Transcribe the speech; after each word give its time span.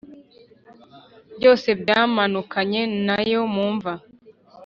f 0.03 0.03
Byose 1.37 1.67
byamanukanye 1.81 2.81
na 3.07 3.17
yo 3.31 3.41
mu 3.53 3.67
mva 3.73 3.93